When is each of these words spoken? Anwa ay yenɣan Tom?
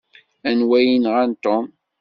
Anwa 0.49 0.75
ay 0.79 0.85
yenɣan 0.89 1.31
Tom? 1.43 1.65